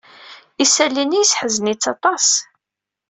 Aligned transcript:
Isali-nni 0.63 1.17
yesseḥzen-itt 1.19 1.89
aṭas. 1.93 2.27